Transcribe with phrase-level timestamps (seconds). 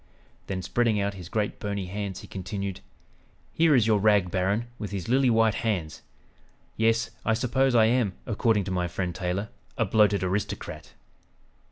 [0.47, 2.79] '"Then spreading out his great bony hands he continued,
[3.53, 6.01] "Here is your 'rag baron' with his lily white hands.
[6.75, 10.93] Yes, I suppose I am, according to my friend Taylor, a 'bloated aristocrat!'"